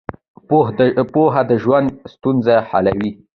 پوهه 1.15 1.41
د 1.49 1.51
ژوند 1.63 1.87
ستونزې 2.13 2.55
حلوي. 2.69 3.11